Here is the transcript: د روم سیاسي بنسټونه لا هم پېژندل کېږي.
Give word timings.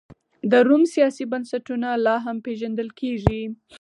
د 0.51 0.53
روم 0.67 0.83
سیاسي 0.93 1.23
بنسټونه 1.31 1.89
لا 2.05 2.15
هم 2.25 2.37
پېژندل 2.45 2.89
کېږي. 2.99 3.41